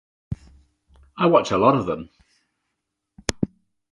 I 1.15 1.27
watch 1.27 1.51
a 1.51 1.59
lot 1.59 1.75
of 1.75 1.85
them. 1.85 2.09